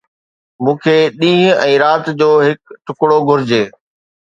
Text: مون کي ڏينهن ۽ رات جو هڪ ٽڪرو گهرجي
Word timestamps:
مون 0.63 0.75
کي 0.85 0.95
ڏينهن 1.19 1.53
۽ 1.67 1.73
رات 1.83 2.03
جو 2.23 2.29
هڪ 2.47 2.59
ٽڪرو 2.85 3.17
گهرجي 3.31 3.63